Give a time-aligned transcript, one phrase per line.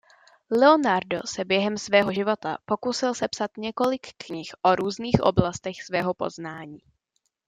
[0.51, 6.79] Leonardo se během svého života pokusil sepsat několik knih o různých oblastech svého poznání.